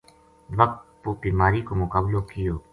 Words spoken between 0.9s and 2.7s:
پو بیماری کو مقابلو کیو